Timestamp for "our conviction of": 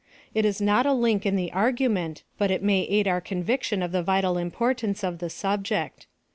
3.07-3.91